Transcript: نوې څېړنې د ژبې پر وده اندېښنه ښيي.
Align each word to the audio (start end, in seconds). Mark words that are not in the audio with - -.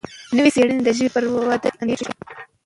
نوې 0.35 0.49
څېړنې 0.55 0.81
د 0.85 0.89
ژبې 0.97 1.09
پر 1.13 1.23
وده 1.31 1.69
اندېښنه 1.81 2.13
ښيي. 2.15 2.33